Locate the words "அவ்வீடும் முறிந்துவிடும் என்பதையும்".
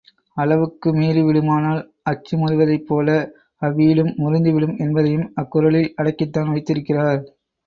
3.61-5.29